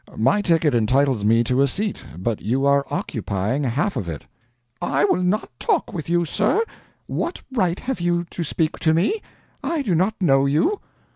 My 0.17 0.41
ticket 0.41 0.73
entitles 0.73 1.23
me 1.23 1.43
to 1.43 1.61
a 1.61 1.67
seat, 1.67 2.03
but 2.17 2.41
you 2.41 2.65
are 2.65 2.87
occupying 2.89 3.63
half 3.65 3.95
of 3.95 4.09
it." 4.09 4.25
"I 4.81 5.05
will 5.05 5.21
not 5.21 5.51
talk 5.59 5.93
with 5.93 6.09
you, 6.09 6.25
sir. 6.25 6.63
What 7.05 7.43
right 7.51 7.79
have 7.81 8.01
you 8.01 8.23
to 8.31 8.43
speak 8.43 8.79
to 8.79 8.95
me? 8.95 9.21
I 9.63 9.83
do 9.83 9.93
not 9.93 10.15
know 10.19 10.47
you. 10.47 10.79